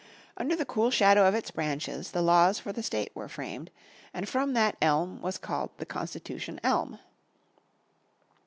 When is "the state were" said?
2.73-3.27